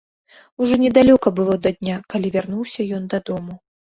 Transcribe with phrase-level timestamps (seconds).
[0.63, 3.59] Ужо недалёка было да дня, калі вярнуўся ён дадому.